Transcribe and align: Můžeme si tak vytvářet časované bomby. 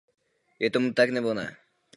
Můžeme 0.59 0.67
si 0.87 0.93
tak 0.93 1.09
vytvářet 1.09 1.13
časované 1.13 1.21
bomby. 1.45 1.55